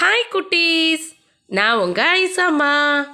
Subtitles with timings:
[0.00, 1.12] Hi குட்டீஸ்.
[1.46, 3.04] நான் உங்கள் ஐசாம்மா.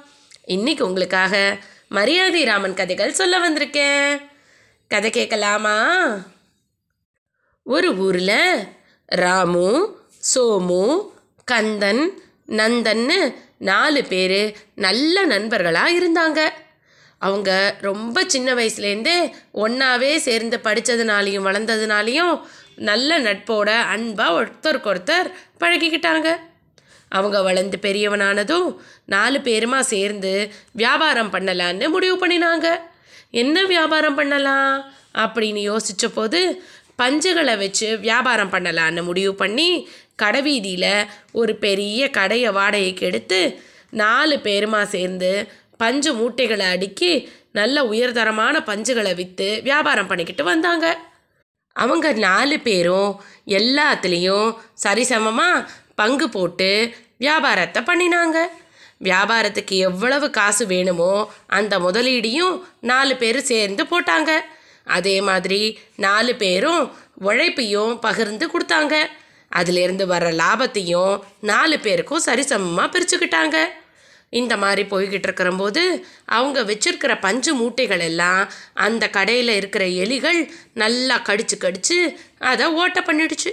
[0.45, 1.57] இன்னைக்கு உங்களுக்காக
[1.89, 4.21] மரியாதை ராமன் கதைகள் சொல்ல வந்திருக்கேன்.
[4.87, 5.97] கதை கேட்கலாமா?
[7.63, 8.67] ஒரு ஊரில்
[9.05, 9.97] ராமு
[10.35, 11.09] சோமு
[11.51, 16.49] கந்தன் நந்தன்னு நாலு பேர் நல்ல நண்பர்களாக இருந்தாங்க.
[17.19, 22.41] அவங்க ரொம்ப சின்ன வயசுலேருந்தே ஒன்றாவே சேர்ந்து படித்ததுனாலையும் வளர்ந்ததுனாலையும்
[22.75, 26.51] நல்ல நட்போட அன்பாக ஒருத்தருக்கு ஒருத்தர் பழகிக்கிட்டாங்க.
[27.13, 28.67] அவங்க வளர்ந்து பெரியவனானதும்
[29.05, 30.31] நாலு பேருமா சேர்ந்து
[30.71, 32.67] வியாபாரம் பண்ணலான்னு முடிவு பண்ணினாங்க.
[33.31, 34.91] என்ன வியாபாரம் பண்ணலாம்?
[35.13, 36.39] அப்படின்னு யோசித்த போது
[37.03, 39.69] பஞ்சுகளை வச்சு வியாபாரம் பண்ணலான்னு முடிவு பண்ணி
[40.15, 43.41] கடைவீதியில் ஒரு பெரிய கடையை வாடகைக்கு எடுத்து
[43.89, 45.31] நாலு பேருமா சேர்ந்து
[45.77, 47.13] பஞ்சு மூட்டைகளை அடுக்கி
[47.51, 50.87] நல்ல உயர்தரமான பஞ்சுகளை விற்று வியாபாரம் பண்ணிக்கிட்டு வந்தாங்க.
[51.75, 53.11] அவங்க நாலு பேரும்
[53.47, 54.49] எல்லாத்துலேயும்
[54.83, 56.69] சரிசமமாக பங்கு போட்டு
[57.17, 58.37] வியாபாரத்தை பண்ணினாங்க.
[59.07, 61.13] வியாபாரத்துக்கு எவ்வளவு காசு வேணுமோ
[61.57, 62.55] அந்த முதலீடையும்
[62.91, 64.31] நாலு பேர் சேர்ந்து போட்டாங்க.
[64.97, 65.61] அதே மாதிரி
[65.95, 66.83] நாலு பேரும்
[67.27, 68.95] உழைப்பையும் பகிர்ந்து கொடுத்தாங்க.
[69.49, 73.57] அதிலிருந்து வர்ற லாபத்தையும் நாலு பேருக்கும் சரிசமமாக பிரிச்சுக்கிட்டாங்க.
[74.29, 75.81] இந்த மாதிரி போய்கிட்டு இருக்கிறம்போது
[76.25, 78.41] அவங்க வச்சுருக்கிற பஞ்சு மூட்டைகள் எல்லாம்
[78.73, 80.39] அந்த கடையில் இருக்கிற எலிகள்
[80.73, 81.97] நல்லா கடிச்சு கடிச்சு
[82.51, 83.51] அதை ஓட்ட பண்ணிடுச்சு.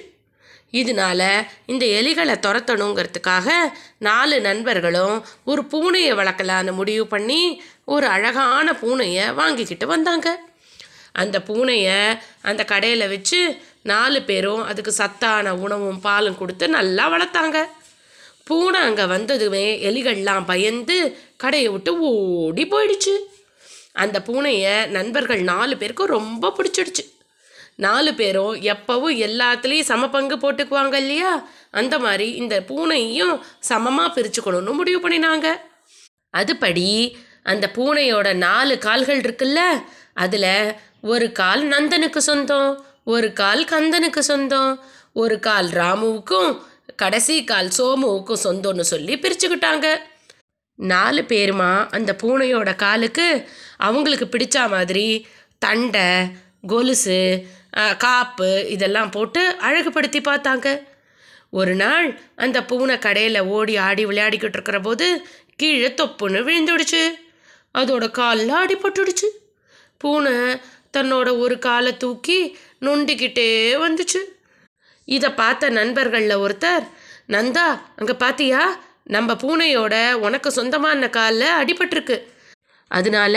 [0.72, 3.50] இதனால இந்த எலிகளை துரத்தணுங்கிறதுக்காக
[3.98, 10.38] நாலு நண்பர்களும் ஒரு பூனையை வளர்க்கலான்னு முடிவு பண்ணி ஒரு அழகான பூனையை வாங்கிக்கிட்டு வந்தாங்க.
[11.12, 17.68] அந்த பூனையை அந்த கடையில் வச்சு நாலு பேரும் அதுக்கு சத்தான உணவும் பாலும் கொடுத்து நல்லா வளர்த்தாங்க.
[18.44, 23.14] பூனை அங்கே வந்ததுமே எலிகள்லாம் பயந்து கடையை விட்டு ஓடி போயிடுச்சு.
[23.92, 27.04] அந்த பூனையை நண்பர்கள் நாலு பேருக்கும் ரொம்ப பிடிச்சிடுச்சு.
[27.84, 31.32] நாலு பேரும் எப்பவும் எல்லாத்துலேயும் சம பங்கு போட்டுக்குவாங்க இல்லையா?
[31.70, 33.34] அந்த மாதிரி இந்த பூனையும்
[33.70, 35.48] சமமாக பிரிச்சுக்கணும்னு முடிவு பண்ணினாங்க.
[36.36, 36.90] அதுபடி
[37.42, 39.60] அந்த பூனையோட நாலு கால்கள் இருக்குல்ல
[40.14, 40.52] அதில்
[41.02, 42.70] ஒரு கால் நந்தனுக்கு சொந்தம்
[43.04, 44.72] ஒரு கால் கந்தனுக்கு சொந்தம்
[45.22, 46.50] ஒரு கால் ராமுவுக்கும்
[46.96, 49.86] கடைசி கால் சோமுவுக்கும் சொந்தம்னு சொல்லி பிரிச்சுக்கிட்டாங்க.
[50.78, 53.26] நாலு பேருமா அந்த பூனையோட காலுக்கு
[53.88, 55.06] அவங்களுக்கு பிடிச்ச மாதிரி
[55.64, 56.08] தண்டை
[56.68, 57.18] கொலுசு
[58.04, 60.68] காப்பு இதெல்லாம் போட்டு அழகுபடுத்தி பார்த்தாங்க.
[61.50, 62.08] ஒரு நாள்
[62.44, 65.06] அந்த பூனை கடையில் ஓடி ஆடி விளையாடிக்கிட்டு இருக்கிற போது
[65.60, 67.02] கீழே தொப்புன்னு விழுந்துடுச்சு.
[67.74, 69.28] அதோட காலில் அடிபட்டுடுச்சு.
[69.96, 70.36] பூனை
[70.96, 72.38] தன்னோட ஒரு காலை தூக்கி
[72.86, 73.48] நொண்டிக்கிட்டே
[73.86, 74.20] வந்துச்சு.
[75.04, 76.86] இதை பார்த்த நண்பர்களில் ஒருத்தர்
[77.34, 77.66] நந்தா
[77.98, 78.62] அங்கே பார்த்தியா
[79.16, 79.94] நம்ம பூனையோட
[80.26, 82.16] உனக்கு சொந்தமான காலில் அடிபட்டிருக்கு.
[82.90, 83.36] அதனால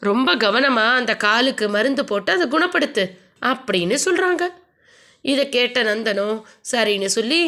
[0.00, 3.04] ரொம்ப கவனமாக அந்த காலுக்கு மருந்து போட்டு அதை குணப்படுத்து.
[3.46, 4.44] அப்படின்னு சொல்கிறாங்க
[5.24, 6.36] இதை கேட்ட நந்தனும்
[6.72, 7.42] சரின்னு சொல்லி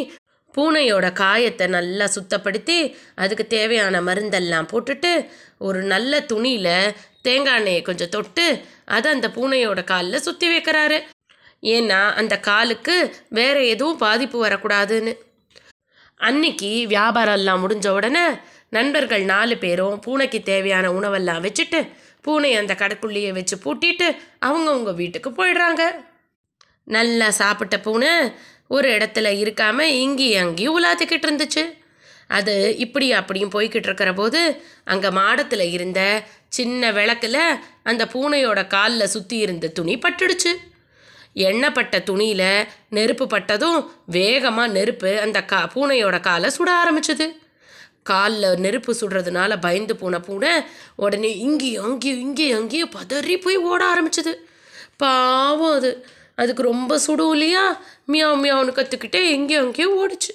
[0.55, 2.79] பூனையோட காயத்தை நல்லா சுத்தப்படுத்தி
[3.15, 5.11] அதுக்கு தேவையான மருந்தெல்லாம் போட்டுட்டு
[5.59, 8.47] ஒரு நல்ல துணியில் தேங்காய் எண்ணெயை கொஞ்சம் தொட்டு
[8.87, 10.99] அதை அந்த பூனையோட காலில் சுற்றி வைக்கிறாரு.
[11.63, 12.97] ஏன்னா அந்த காலுக்கு
[13.29, 15.13] வேற எதுவும் பாதிப்பு வரக்கூடாதுன்னு.
[16.21, 18.27] அன்னைக்கு வியாபாரம் எல்லாம் முடிஞ்ச உடனே
[18.69, 21.81] நண்பர்கள் நாலு பேரும் பூனைக்கு தேவையான உணவெல்லாம் வச்சுட்டு
[22.27, 24.09] பூனை அந்த கடைக்குள்ளேயே வச்சு பூட்டிட்டு
[24.49, 25.83] அவங்கவுங்க வீட்டுக்கு போயிடுறாங்க.
[26.97, 28.13] நல்லா சாப்பிட்ட பூனை
[28.77, 31.65] ஒரு இடத்துல இருக்காமல் இங்கேயும் அங்கேயும் உலாத்திக்கிட்டு இருந்துச்சு.
[32.37, 32.55] அது
[32.85, 34.41] இப்படி அப்படியும் போய்கிட்டு இருக்கிற போது
[34.93, 36.01] அங்கே மாடத்தில் இருந்த
[36.57, 37.39] சின்ன விளக்குல
[37.91, 40.53] அந்த பூனையோட காலில் சுற்றி இருந்த துணி பட்டுடுச்சு.
[41.49, 42.49] எண்ணெய்ப்பட்ட துணியில்
[42.97, 43.79] நெருப்பு பட்டதும்
[44.17, 47.27] வேகமாக நெருப்பு அந்த கா பூனையோட காலை சுட ஆரம்பிச்சுது.
[48.11, 50.53] காலில் நெருப்பு சுடுறதுனால பயந்து போன பூனை
[50.97, 54.35] உடனே இங்கேயும் அங்கேயும் இங்கேயும் அங்கேயும் பதறி போய் ஓட ஆரம்பிச்சது.
[54.97, 55.91] பாவம் அது.
[56.35, 57.65] அதுக்கு ரொம்ப சுடும் இல்லையா?
[58.09, 60.33] மியாவ் மியாவுன்னு கற்றுக்கிட்டே எங்கேயும் அங்கேயும் ஓடிச்சு.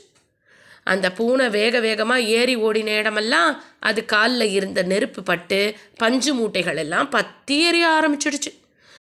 [0.83, 5.59] அந்த பூனை வேக வேகமாக ஏறி ஓடின இடமெல்லாம் அது காலில் இருந்த நெருப்பு பட்டு
[5.95, 8.51] பஞ்சு மூட்டைகள் எல்லாம் பத்தி எறிய ஆரம்பிச்சிடுச்சு.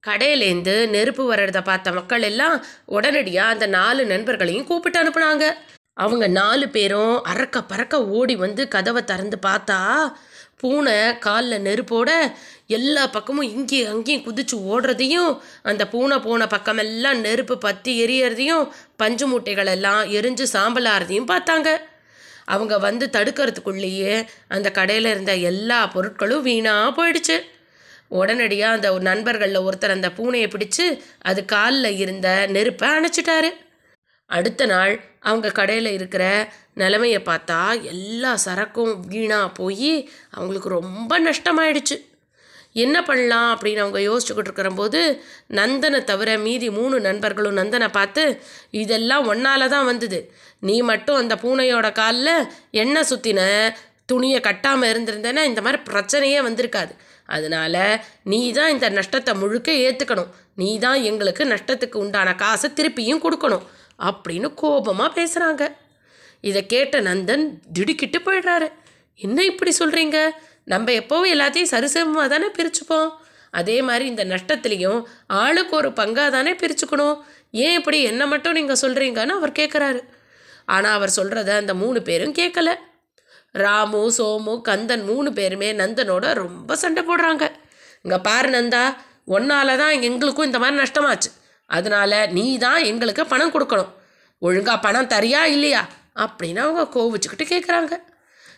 [0.06, 5.44] கடையிலேருந்து நெருப்பு வர்றத பார்த்த மக்கள் எல்லாம் உடனடியாக அந்த நாலு நண்பர்களையும் கூப்பிட்டு அனுப்புனாங்க.
[5.96, 9.78] அவங்க நாலு பேரும் அறக்க பறக்க ஓடி வந்து கதவை திறந்து பார்த்தா
[10.60, 12.10] பூனை காலில் நெருப்போட
[12.76, 15.32] எல்லா பக்கமும் இங்கேயும் அங்கேயும் குதிச்சு ஓடுறதையும்
[15.70, 21.70] அந்த பூனை போன பக்கமெல்லாம் நெருப்பு பற்றி எரியறதையும் பஞ்சு மூட்டைகள் எல்லாம் எரிஞ்சு சாம்பலாகிறதையும் பார்த்தாங்க.
[22.54, 24.14] அவங்க வந்து தடுக்கிறதுக்குள்ளேயே
[24.48, 27.36] அந்த கடையில் இருந்த எல்லா பொருட்களும் வீணாக போயிடுச்சு.
[28.20, 30.86] உடனடியாக அந்த நண்பர்களில் ஒருத்தர் அந்த பூனையை பிடிச்சு
[31.30, 33.50] அது காலில் இருந்த நெருப்பை அணைச்சிட்டாரு.
[34.30, 34.94] அடுத்த நாள்
[35.28, 36.24] அவங்க கடையில் இருக்கிற
[36.80, 37.58] நிலமைய பார்த்தா
[37.92, 39.92] எல்லா சரக்கும் வீணாக போய்
[40.36, 41.96] அவங்களுக்கு ரொம்ப நஷ்டமாயிடுச்சு.
[42.84, 45.00] என்ன பண்ணலாம் அப்படின்னு அவங்க யோசிச்சுக்கிட்டு இருக்கிறம்போது
[45.58, 48.22] நந்தனை தவிர மீதி மூணு நண்பர்களும் நந்தனை பார்த்து
[48.82, 50.20] இதெல்லாம் ஒன்னால தான் வந்தது.
[50.68, 52.48] நீ மட்டும் அந்த பூனையோட காலில்
[52.82, 53.40] எண்ணெய் சுற்றின
[54.12, 56.92] துணியை கட்டாமல் இருந்திருந்தேன்னா இந்த மாதிரி பிரச்சனையே வந்திருக்காது.
[57.34, 57.74] அதனால
[58.30, 63.64] நீ தான் இந்த நஷ்டத்தை முழுக்க ஏற்றுக்கணும் நீ தான் எங்களுக்கு நஷ்டத்துக்கு உண்டான காசை திருப்பியும் கொடுக்கணும்.
[63.98, 65.64] அப்படின்னு கோபமாக பேசுகிறாங்க
[66.48, 67.44] இதை கேட்ட நந்தன்
[67.76, 68.68] திடுக்கிட்டு போயிடுறாரு.
[69.20, 70.18] என்ன இப்படி சொல்கிறீங்க
[70.72, 73.08] நம்ம எப்போவும் எல்லாத்தையும் சரிசமமாக தானே பிரிச்சுப்போம்?
[73.60, 75.00] அதே மாதிரி இந்த நஷ்டத்துலேயும்
[75.42, 77.16] ஆளுக்கு ஒரு பங்காக தானே பிரிச்சுக்கணும்?
[77.64, 80.00] ஏன் இப்படி என்ன மட்டும் நீங்கள் சொல்கிறீங்கன்னு அவர் கேட்குறாரு
[80.74, 82.70] ஆனால் அவர் சொல்கிறத அந்த மூணு பேரும் கேட்கல
[83.64, 87.44] ராமு சோமு கந்தன் மூணு பேருமே நந்தனோட ரொம்ப சண்டை போடுறாங்க.
[88.04, 88.82] இங்கே பாரு நந்தா
[89.36, 91.30] ஒன்னால் தான் எங்களுக்கும் இந்த மாதிரி நஷ்டமாச்சு.
[91.66, 93.92] அதனால நீ தான் எங்களுக்கு பணம் கொடுக்கணும்.
[94.38, 95.88] ஒழுங்காக பணம் தரியா இல்லையா?
[96.14, 97.94] அப்படின்னு அவங்க கோவிச்சுக்கிட்டு கேட்குறாங்க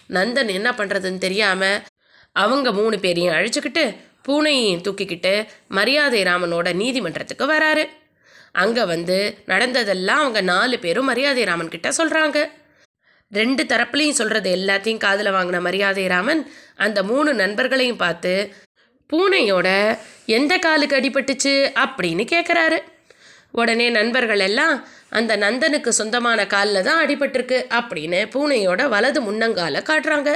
[0.08, 1.82] நந்தன் என்ன பண்ணுறதுன்னு தெரியாமல்
[2.32, 3.84] அவங்க மூணு பேரையும் அழிச்சுக்கிட்டு
[4.28, 7.84] பூனையையும் தூக்கிக்கிட்டு மரியாதை ராமனோட நீதிமன்றத்துக்கு வராரு.
[8.52, 12.38] அங்கே வந்து நடந்ததெல்லாம் அவங்க நாலு பேரும் மரியாதை ராமன் கிட்ட சொல்கிறாங்க
[13.32, 16.42] ரெண்டு தரப்புலையும் சொல்கிறது எல்லாத்தையும் காதில் வாங்கின மரியாதை ராமன்
[16.76, 18.54] அந்த மூணு நண்பர்களையும் பார்த்து
[19.12, 21.54] பூனையோட எந்த காலுக்கு அடிபட்டுச்சு?
[21.84, 22.78] அப்படின்னு கேட்குறாரு
[23.52, 30.34] உடனே நண்பர்கள் எல்லாம் அந்த நந்தனுக்கு சொந்தமான காலில் தான் அடிபட்டிருக்கு அப்படின்னு பூனையோட வலது முன்னங்கால காட்டுறாங்க.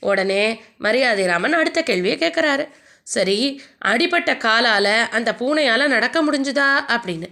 [0.00, 2.68] உடனே மரியாதை ராமன் அடுத்த கேள்வியை கேட்குறாரு
[3.02, 6.68] சரி அடிபட்ட காலால் அந்த பூனையால் நடக்க முடிஞ்சுதா?
[6.88, 7.28] அப்படின்னு.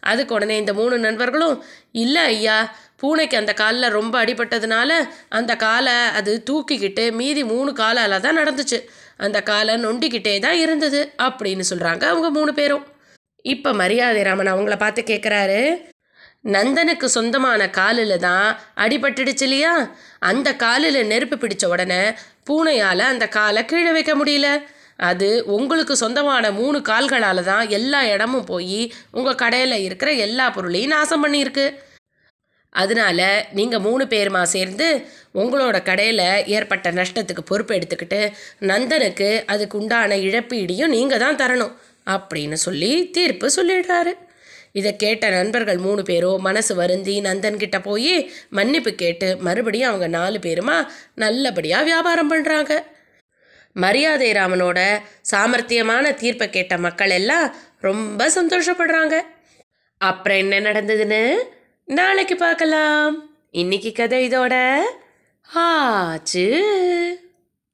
[0.00, 6.42] அதுக்கு உடனே இந்த மூணு நண்பர்களும் இல்லை ஐயா பூனைக்கு அந்த காலில் ரொம்ப அடிபட்டதுனால அந்த காலை அது
[6.50, 8.84] தூக்கிக்கிட்டு மீதி மூணு காலால் தான் நடந்துச்சு.
[9.16, 12.86] அந்த காலை நொண்டிக்கிட்டே தான் இருந்தது அப்படின்னு சொல்கிறாங்க அவங்க மூணு பேரும்.
[13.44, 15.60] இப்போ மரியாதை ராமன் அவங்கள பார்த்து கேட்குறாரு
[16.54, 18.48] நந்தனுக்கு சொந்தமான காலில் தான்
[18.84, 19.72] அடிபட்டுடுச்சு இல்லையா?
[20.30, 22.02] அந்த காலில் நெருப்பு பிடிச்ச உடனே
[22.48, 24.48] பூனையால் அந்த காலை கீழே வைக்க முடியல.
[25.08, 28.80] அது உங்களுக்கு சொந்தமான மூணு கால்களால் தான் எல்லா இடமும் போய்
[29.18, 31.66] உங்கள் கடையில் இருக்கிற எல்லா பொருளையும் நாசம் பண்ணியிருக்கு.
[32.72, 33.20] அதனால
[33.58, 34.86] நீங்கள் மூணு பேருமா சேர்ந்து
[35.42, 36.26] உங்களோட கடையில்
[36.56, 38.20] ஏற்பட்ட நஷ்டத்துக்கு பொறுப்பு எடுத்துக்கிட்டு
[38.70, 41.74] நந்தனுக்கு அதுக்கு உண்டான இழப்பீடையும் நீங்கள் தான் தரணும்.
[42.06, 44.12] அப்படின்னு சொல்லி தீர்ப்பு சொல்லிடுறாரு.
[44.72, 50.86] இதை கேட்ட நண்பர்கள் மூணு பேரும் மனசு வருந்தி நந்தன்கிட்ட போய் மன்னிப்பு கேட்டு மறுபடியும் அவங்க நாலு பேருமா
[51.14, 52.82] நல்லபடியாக வியாபாரம் பண்ணுறாங்க
[53.72, 59.20] மரியாதை ராமனோட சாமர்த்தியமான தீர்ப்பை கேட்ட மக்கள் எல்லாம் ரொம்ப சந்தோஷப்படுறாங்க.
[59.98, 61.36] அப்புறம் என்ன நடந்ததுன்னு?
[61.84, 63.30] நாளைக்கு பார்க்கலாம்.
[63.50, 64.80] இன்னைக்கு கதை இதோட
[65.42, 66.46] ஆச்சு.